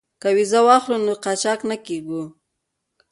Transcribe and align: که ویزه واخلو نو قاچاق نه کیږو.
که 0.21 0.27
ویزه 0.35 0.59
واخلو 0.67 0.97
نو 1.05 1.13
قاچاق 1.23 1.59
نه 1.69 1.77
کیږو. 1.85 2.23